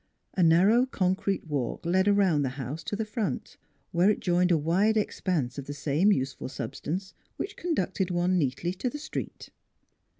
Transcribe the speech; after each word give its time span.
A 0.33 0.41
narrow 0.41 0.87
concrete 0.87 1.45
walk 1.45 1.85
led 1.85 2.07
around 2.07 2.41
the 2.41 2.49
house 2.57 2.83
to 2.85 2.95
the 2.95 3.05
front, 3.05 3.57
where 3.91 4.09
it 4.09 4.19
joined 4.19 4.49
a 4.49 4.57
wide 4.57 4.97
expanse 4.97 5.59
of 5.59 5.67
the 5.67 5.75
same 5.75 6.11
useful 6.11 6.49
substance 6.49 7.13
which 7.37 7.55
conducted 7.55 8.09
one 8.09 8.35
neatly 8.39 8.73
to 8.73 8.89
the 8.89 8.97
street. 8.97 9.49